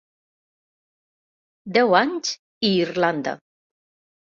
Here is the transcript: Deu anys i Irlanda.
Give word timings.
Deu 1.77 1.95
anys 2.01 2.33
i 2.73 2.75
Irlanda. 2.89 3.39